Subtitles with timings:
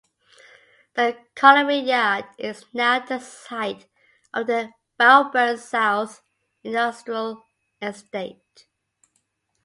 [0.95, 3.85] The colliery yard is now the site
[4.33, 6.23] of the Bowburn South
[6.63, 7.45] Industrial
[7.83, 8.65] Estate.